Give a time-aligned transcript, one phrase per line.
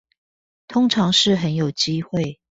[0.67, 2.39] 通常是很有機會